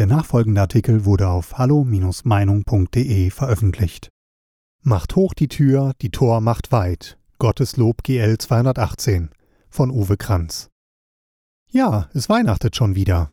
[0.00, 4.08] Der nachfolgende Artikel wurde auf hallo-meinung.de veröffentlicht.
[4.82, 7.18] Macht hoch die Tür, die Tor macht weit.
[7.38, 9.28] Gottes Lob GL 218
[9.68, 10.70] von Uwe Kranz.
[11.70, 13.32] Ja, es weihnachtet schon wieder.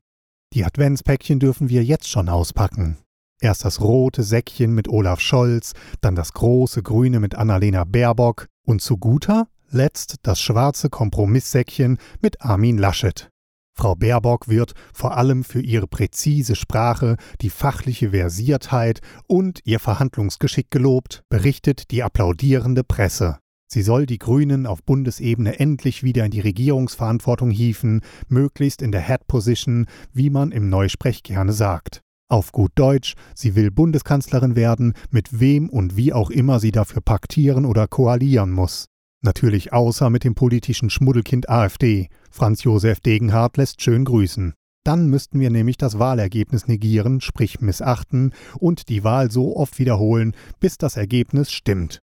[0.52, 2.98] Die Adventspäckchen dürfen wir jetzt schon auspacken.
[3.40, 5.72] Erst das rote Säckchen mit Olaf Scholz,
[6.02, 12.42] dann das große grüne mit Annalena Baerbock und zu guter letzt das schwarze Kompromisssäckchen mit
[12.42, 13.30] Armin Laschet.
[13.78, 20.72] Frau Baerbock wird vor allem für ihre präzise Sprache, die fachliche Versiertheit und ihr Verhandlungsgeschick
[20.72, 23.38] gelobt, berichtet die applaudierende Presse.
[23.70, 29.02] Sie soll die Grünen auf Bundesebene endlich wieder in die Regierungsverantwortung hieven, möglichst in der
[29.02, 32.02] Head Position, wie man im Neusprech gerne sagt.
[32.30, 37.02] Auf gut Deutsch, sie will Bundeskanzlerin werden, mit wem und wie auch immer sie dafür
[37.02, 38.88] paktieren oder koalieren muss.
[39.22, 42.10] Natürlich außer mit dem politischen Schmuddelkind AfD.
[42.30, 44.54] Franz Josef Degenhardt lässt schön grüßen.
[44.84, 50.34] Dann müssten wir nämlich das Wahlergebnis negieren, sprich missachten, und die Wahl so oft wiederholen,
[50.60, 52.00] bis das Ergebnis stimmt.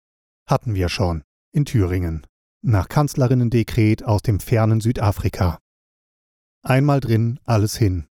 [0.46, 1.22] Hatten wir schon.
[1.52, 2.26] In Thüringen.
[2.62, 5.58] Nach Kanzlerinnendekret aus dem fernen Südafrika.
[6.62, 8.06] Einmal drin, alles hin.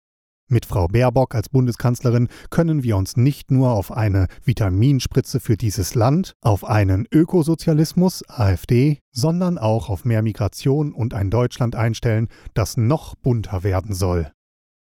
[0.49, 5.93] Mit Frau Baerbock als Bundeskanzlerin können wir uns nicht nur auf eine Vitaminspritze für dieses
[5.93, 12.77] Land, auf einen Ökosozialismus, AfD, sondern auch auf mehr Migration und ein Deutschland einstellen, das
[12.77, 14.31] noch bunter werden soll.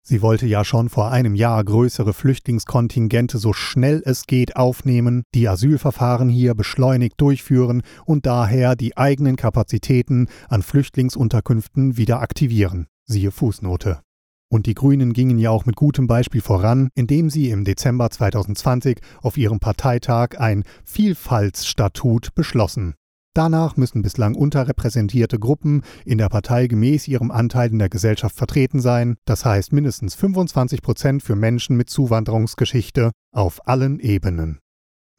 [0.07, 5.47] Sie wollte ja schon vor einem Jahr größere Flüchtlingskontingente so schnell es geht aufnehmen, die
[5.47, 12.85] Asylverfahren hier beschleunigt durchführen und daher die eigenen Kapazitäten an Flüchtlingsunterkünften wieder aktivieren.
[13.05, 14.04] Siehe Fußnote.
[14.51, 18.99] Und die Grünen gingen ja auch mit gutem Beispiel voran, indem sie im Dezember 2020
[19.21, 22.95] auf ihrem Parteitag ein Vielfaltsstatut beschlossen.
[23.35, 28.79] Danach müssen bislang unterrepräsentierte Gruppen in der Partei gemäß ihrem Anteil in der Gesellschaft vertreten
[28.79, 34.59] sein, das heißt mindestens 25 Prozent für Menschen mit Zuwanderungsgeschichte auf allen Ebenen.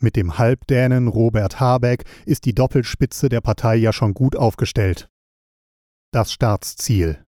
[0.00, 5.08] Mit dem Halbdänen Robert Habeck ist die Doppelspitze der Partei ja schon gut aufgestellt.
[6.10, 7.25] Das Staatsziel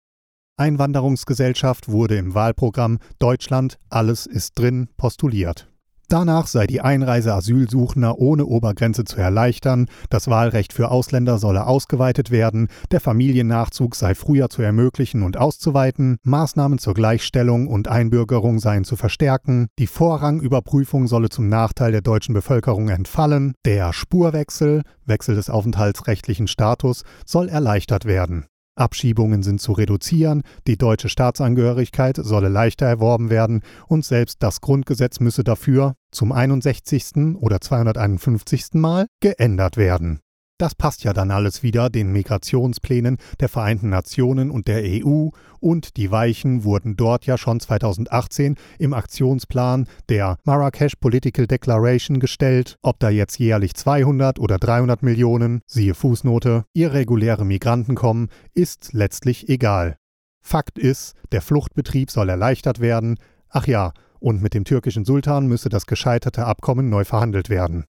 [0.58, 5.69] Einwanderungsgesellschaft wurde im Wahlprogramm Deutschland alles ist drin postuliert.
[6.10, 12.30] Danach sei die Einreise Asylsuchender ohne Obergrenze zu erleichtern, das Wahlrecht für Ausländer solle ausgeweitet
[12.30, 18.84] werden, der Familiennachzug sei früher zu ermöglichen und auszuweiten, Maßnahmen zur Gleichstellung und Einbürgerung seien
[18.84, 25.50] zu verstärken, die Vorrangüberprüfung solle zum Nachteil der deutschen Bevölkerung entfallen, der Spurwechsel, Wechsel des
[25.50, 28.46] aufenthaltsrechtlichen Status, soll erleichtert werden.
[28.78, 35.20] Abschiebungen sind zu reduzieren, die deutsche Staatsangehörigkeit solle leichter erworben werden und selbst das Grundgesetz
[35.20, 37.36] müsse dafür zum 61.
[37.40, 38.74] oder 251.
[38.74, 40.20] Mal geändert werden.
[40.58, 45.28] Das passt ja dann alles wieder den Migrationsplänen der Vereinten Nationen und der EU
[45.60, 52.76] und die Weichen wurden dort ja schon 2018 im Aktionsplan der Marrakesch Political Declaration gestellt.
[52.82, 59.48] Ob da jetzt jährlich 200 oder 300 Millionen, siehe Fußnote, irreguläre Migranten kommen, ist letztlich
[59.48, 59.96] egal.
[60.40, 63.19] Fakt ist, der Fluchtbetrieb soll erleichtert werden.
[63.48, 67.84] Ach ja, und mit dem türkischen Sultan müsse das gescheiterte Abkommen neu verhandelt werden.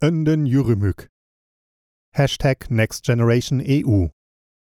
[0.00, 1.11] Önden Yürümük.
[2.14, 4.08] Hashtag Next Generation EU.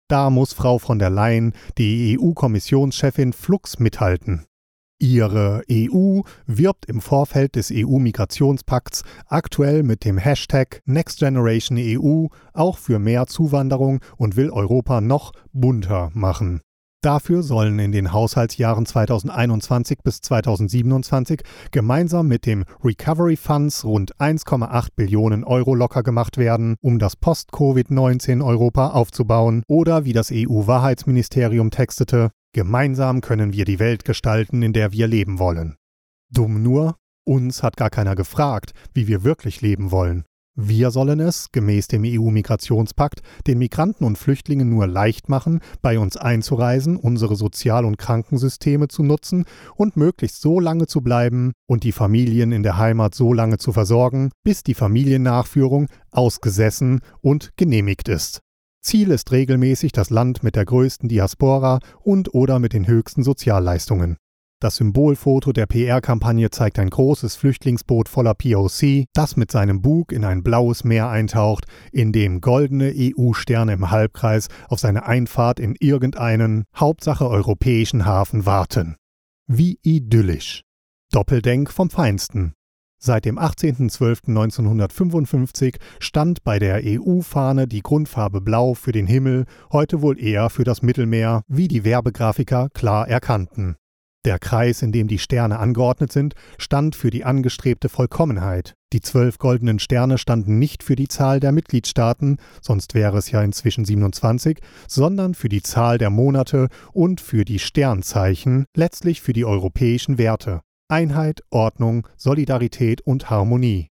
[0.07, 4.45] Da muss Frau von der Leyen, die EU-Kommissionschefin, Flux mithalten.
[4.99, 12.77] Ihre EU wirbt im Vorfeld des EU-Migrationspakts aktuell mit dem Hashtag Next Generation EU auch
[12.77, 16.61] für mehr Zuwanderung und will Europa noch bunter machen.
[17.03, 21.41] Dafür sollen in den Haushaltsjahren 2021 bis 2027
[21.71, 28.45] gemeinsam mit dem Recovery Funds rund 1,8 Billionen Euro locker gemacht werden, um das Post-Covid-19
[28.45, 34.91] Europa aufzubauen oder wie das EU-Wahrheitsministerium textete, gemeinsam können wir die Welt gestalten, in der
[34.91, 35.77] wir leben wollen.
[36.31, 40.23] Dumm nur, uns hat gar keiner gefragt, wie wir wirklich leben wollen.
[40.57, 46.17] Wir sollen es, gemäß dem EU-Migrationspakt, den Migranten und Flüchtlingen nur leicht machen, bei uns
[46.17, 49.45] einzureisen, unsere Sozial- und Krankensysteme zu nutzen
[49.75, 53.71] und möglichst so lange zu bleiben und die Familien in der Heimat so lange zu
[53.71, 58.41] versorgen, bis die Familiennachführung ausgesessen und genehmigt ist.
[58.81, 64.17] Ziel ist regelmäßig das Land mit der größten Diaspora und oder mit den höchsten Sozialleistungen.
[64.61, 70.23] Das Symbolfoto der PR-Kampagne zeigt ein großes Flüchtlingsboot voller POC, das mit seinem Bug in
[70.23, 76.65] ein blaues Meer eintaucht, in dem goldene EU-Sterne im Halbkreis auf seine Einfahrt in irgendeinen,
[76.75, 78.97] Hauptsache europäischen Hafen warten.
[79.47, 80.61] Wie idyllisch.
[81.11, 82.53] Doppeldenk vom Feinsten.
[82.99, 90.21] Seit dem 18.12.1955 stand bei der EU-Fahne die Grundfarbe Blau für den Himmel, heute wohl
[90.21, 93.75] eher für das Mittelmeer, wie die Werbegrafiker klar erkannten.
[94.23, 98.75] Der Kreis, in dem die Sterne angeordnet sind, stand für die angestrebte Vollkommenheit.
[98.93, 103.41] Die zwölf goldenen Sterne standen nicht für die Zahl der Mitgliedstaaten, sonst wäre es ja
[103.41, 109.45] inzwischen 27, sondern für die Zahl der Monate und für die Sternzeichen, letztlich für die
[109.45, 110.61] europäischen Werte.
[110.87, 113.87] Einheit, Ordnung, Solidarität und Harmonie.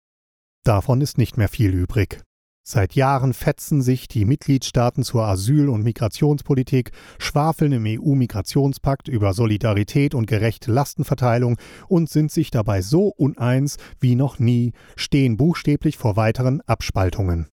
[0.64, 2.22] Davon ist nicht mehr viel übrig.
[2.64, 10.14] Seit Jahren fetzen sich die Mitgliedstaaten zur Asyl- und Migrationspolitik, schwafeln im EU-Migrationspakt über Solidarität
[10.14, 11.58] und gerechte Lastenverteilung
[11.88, 17.48] und sind sich dabei so uneins wie noch nie, stehen buchstäblich vor weiteren Abspaltungen.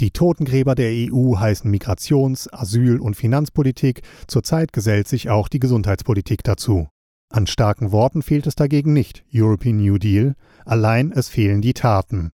[0.00, 6.42] Die Totengräber der EU heißen Migrations-, Asyl- und Finanzpolitik, zurzeit gesellt sich auch die Gesundheitspolitik
[6.42, 6.88] dazu.
[7.28, 12.30] An starken Worten fehlt es dagegen nicht, European New Deal, allein es fehlen die Taten.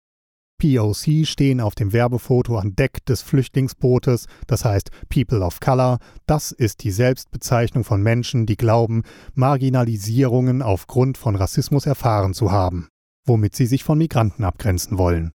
[0.58, 5.98] POC stehen auf dem Werbefoto an Deck des Flüchtlingsbootes, das heißt People of Color.
[6.26, 9.02] Das ist die Selbstbezeichnung von Menschen, die glauben,
[9.34, 12.88] Marginalisierungen aufgrund von Rassismus erfahren zu haben,
[13.26, 15.32] womit sie sich von Migranten abgrenzen wollen.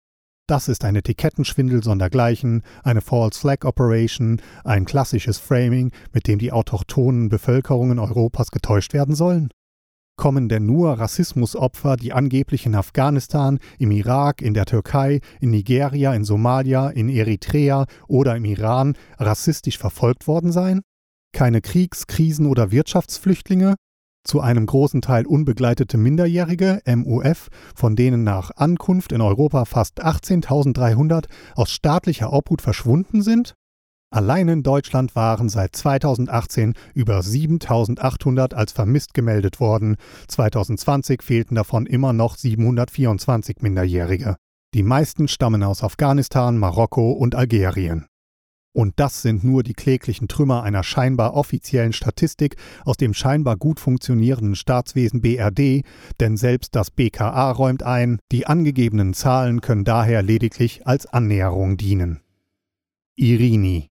[0.49, 6.53] Das ist ein Etikettenschwindel sondergleichen, eine False Flag Operation, ein klassisches Framing, mit dem die
[6.53, 9.49] autochthonen Bevölkerungen Europas getäuscht werden sollen?
[10.17, 16.15] Kommen denn nur Rassismusopfer, die angeblich in Afghanistan, im Irak, in der Türkei, in Nigeria,
[16.15, 20.81] in Somalia, in Eritrea oder im Iran rassistisch verfolgt worden sein?
[21.33, 23.75] Keine Kriegs-, Krisen- oder Wirtschaftsflüchtlinge?
[24.25, 31.27] Zu einem großen Teil unbegleitete Minderjährige, MUF, von denen nach Ankunft in Europa fast 18.300
[31.55, 33.55] aus staatlicher Obhut verschwunden sind?
[34.17, 39.97] Allein in Deutschland waren seit 2018 über 7800 als vermisst gemeldet worden.
[40.29, 44.37] 2020 fehlten davon immer noch 724 Minderjährige.
[44.73, 48.07] Die meisten stammen aus Afghanistan, Marokko und Algerien.
[48.73, 53.81] Und das sind nur die kläglichen Trümmer einer scheinbar offiziellen Statistik aus dem scheinbar gut
[53.81, 55.85] funktionierenden Staatswesen BRD,
[56.21, 62.23] denn selbst das BKA räumt ein, die angegebenen Zahlen können daher lediglich als Annäherung dienen.
[63.15, 63.91] Irini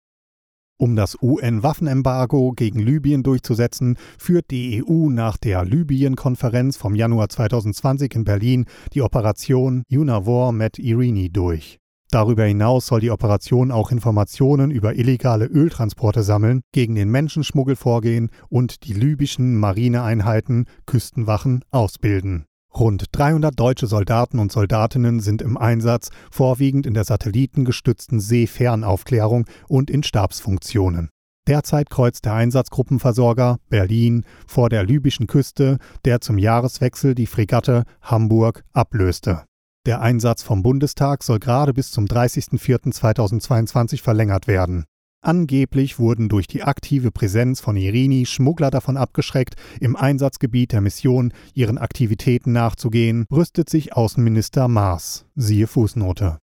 [0.77, 8.15] um das UN-Waffenembargo gegen Libyen durchzusetzen, führt die EU nach der Libyen-Konferenz vom Januar 2020
[8.15, 11.79] in Berlin die Operation UNAVOR Med Irini durch.
[12.11, 18.31] Darüber hinaus soll die Operation auch Informationen über illegale Öltransporte sammeln, gegen den Menschenschmuggel vorgehen
[18.49, 22.47] und die libyschen Marineeinheiten Küstenwachen ausbilden.
[22.77, 29.91] Rund 300 deutsche Soldaten und Soldatinnen sind im Einsatz, vorwiegend in der satellitengestützten Seefernaufklärung und
[29.91, 31.11] in Stabsfunktionen.
[31.47, 38.65] Derzeit kreuzt der Einsatzgruppenversorger Berlin vor der libyschen Küste, der zum Jahreswechsel die Fregatte Hamburg
[38.73, 39.45] ablöste.
[39.87, 44.85] Der Einsatz vom Bundestag soll gerade bis zum 30.04.2022 verlängert werden.
[45.25, 51.33] Angeblich wurden durch die aktive Präsenz von Irini Schmuggler davon abgeschreckt, im Einsatzgebiet der Mission
[51.55, 55.25] ihren Aktivitäten nachzugehen, rüstet sich Außenminister Maas.
[55.35, 56.37] Siehe Fußnote.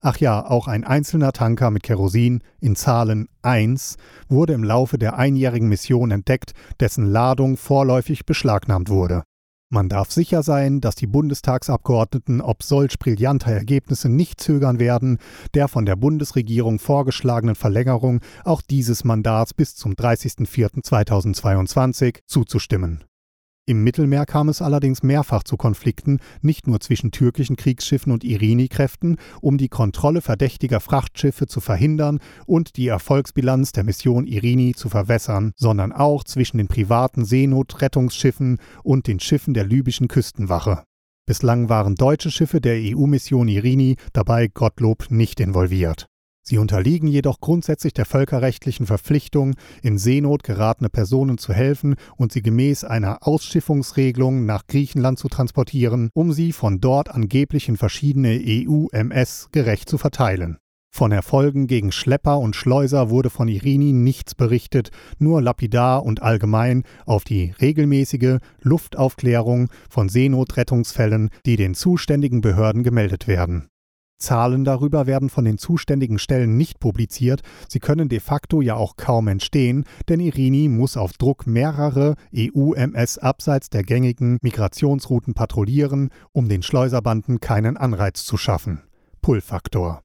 [0.00, 3.98] Ach ja, auch ein einzelner Tanker mit Kerosin in Zahlen 1
[4.28, 9.22] wurde im Laufe der einjährigen Mission entdeckt, dessen Ladung vorläufig beschlagnahmt wurde.
[9.70, 15.18] Man darf sicher sein, dass die Bundestagsabgeordneten ob solch brillanter Ergebnisse nicht zögern werden,
[15.54, 23.04] der von der Bundesregierung vorgeschlagenen Verlängerung auch dieses Mandats bis zum 30.04.2022 zuzustimmen.
[23.66, 29.16] Im Mittelmeer kam es allerdings mehrfach zu Konflikten, nicht nur zwischen türkischen Kriegsschiffen und Irini-Kräften,
[29.40, 35.52] um die Kontrolle verdächtiger Frachtschiffe zu verhindern und die Erfolgsbilanz der Mission Irini zu verwässern,
[35.56, 40.82] sondern auch zwischen den privaten Seenotrettungsschiffen und den Schiffen der libyschen Küstenwache.
[41.24, 46.06] Bislang waren deutsche Schiffe der EU-Mission Irini dabei Gottlob nicht involviert.
[46.46, 52.42] Sie unterliegen jedoch grundsätzlich der völkerrechtlichen Verpflichtung, in Seenot geratene Personen zu helfen und sie
[52.42, 59.48] gemäß einer Ausschiffungsregelung nach Griechenland zu transportieren, um sie von dort angeblich in verschiedene EU-MS
[59.52, 60.58] gerecht zu verteilen.
[60.94, 66.84] Von Erfolgen gegen Schlepper und Schleuser wurde von Irini nichts berichtet, nur lapidar und allgemein
[67.06, 73.66] auf die regelmäßige Luftaufklärung von Seenotrettungsfällen, die den zuständigen Behörden gemeldet werden.
[74.24, 78.96] Zahlen darüber werden von den zuständigen Stellen nicht publiziert, sie können de facto ja auch
[78.96, 86.48] kaum entstehen, denn Irini muss auf Druck mehrere EU-MS abseits der gängigen Migrationsrouten patrouillieren, um
[86.48, 88.82] den Schleuserbanden keinen Anreiz zu schaffen.
[89.20, 90.02] Pull-Faktor.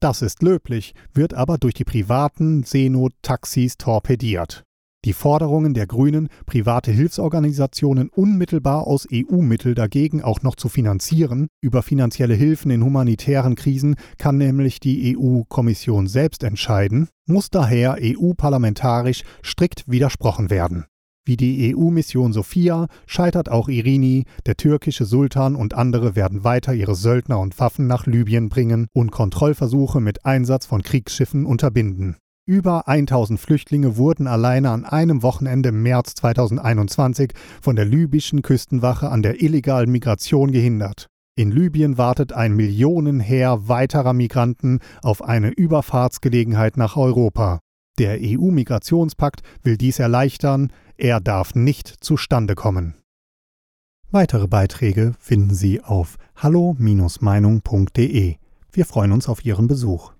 [0.00, 4.64] Das ist löblich, wird aber durch die privaten Seenot-Taxis torpediert.
[5.08, 11.82] Die Forderungen der Grünen, private Hilfsorganisationen unmittelbar aus EU-Mittel dagegen auch noch zu finanzieren, über
[11.82, 19.84] finanzielle Hilfen in humanitären Krisen kann nämlich die EU-Kommission selbst entscheiden, muss daher EU-parlamentarisch strikt
[19.88, 20.84] widersprochen werden.
[21.24, 26.94] Wie die EU-Mission Sophia scheitert auch Irini, der türkische Sultan und andere werden weiter ihre
[26.94, 32.18] Söldner und Waffen nach Libyen bringen und Kontrollversuche mit Einsatz von Kriegsschiffen unterbinden.
[32.48, 39.10] Über 1000 Flüchtlinge wurden alleine an einem Wochenende im März 2021 von der libyschen Küstenwache
[39.10, 41.08] an der illegalen Migration gehindert.
[41.36, 47.60] In Libyen wartet ein Millionenheer weiterer Migranten auf eine Überfahrtsgelegenheit nach Europa.
[47.98, 52.94] Der EU-Migrationspakt will dies erleichtern, er darf nicht zustande kommen.
[54.10, 58.36] Weitere Beiträge finden Sie auf hallo-meinung.de.
[58.72, 60.14] Wir freuen uns auf Ihren Besuch.